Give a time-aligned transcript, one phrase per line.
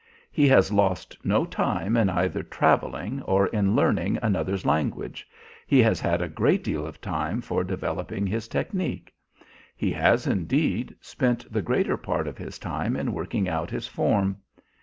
[0.31, 5.27] He has lost no time in either travelling or in learning another's language,
[5.67, 9.13] he has had a great deal of time for developing his technique.
[9.75, 14.37] He has, indeed, spent the greater part of his time in working out his form.